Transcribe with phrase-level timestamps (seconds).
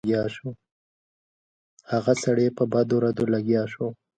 [1.91, 3.87] هغه سړی په بدو ردو لګیا شو.